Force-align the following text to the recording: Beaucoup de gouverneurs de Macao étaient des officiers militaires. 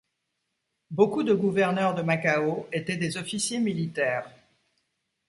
Beaucoup 0.89 1.21
de 1.21 1.35
gouverneurs 1.35 1.93
de 1.93 2.01
Macao 2.01 2.67
étaient 2.73 2.97
des 2.97 3.17
officiers 3.17 3.59
militaires. 3.59 4.33